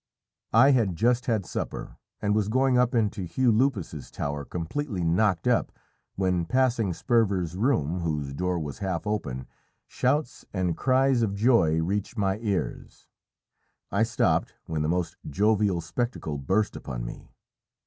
I 0.55 0.71
had 0.71 0.95
just 0.95 1.27
had 1.27 1.45
supper, 1.45 1.97
and 2.23 2.33
was 2.33 2.47
going 2.47 2.75
up 2.75 2.95
into 2.95 3.21
Hugh 3.21 3.51
Lupus's 3.51 4.09
tower 4.09 4.43
completely 4.43 5.03
knocked 5.03 5.47
up, 5.47 5.71
when, 6.15 6.45
passing 6.45 6.91
Sperver's 6.91 7.55
room, 7.55 7.99
whose 7.99 8.33
door 8.33 8.57
was 8.57 8.79
half 8.79 9.05
open, 9.05 9.45
shouts 9.85 10.43
and 10.53 10.75
cries 10.75 11.21
of 11.21 11.35
joy 11.35 11.83
reached 11.83 12.17
my 12.17 12.39
ears. 12.39 13.05
I 13.91 14.01
stopped, 14.01 14.55
when 14.65 14.81
the 14.81 14.89
most 14.89 15.17
jovial 15.29 15.81
spectacle 15.81 16.39
burst 16.39 16.75
upon 16.75 17.05
me. 17.05 17.29